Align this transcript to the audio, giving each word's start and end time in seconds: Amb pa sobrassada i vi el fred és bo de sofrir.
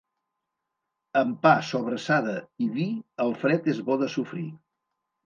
Amb 1.19 1.35
pa 1.43 1.51
sobrassada 1.67 2.33
i 2.65 2.71
vi 2.79 2.87
el 3.27 3.35
fred 3.43 3.71
és 3.75 3.83
bo 3.91 3.99
de 4.05 4.09
sofrir. 4.15 4.49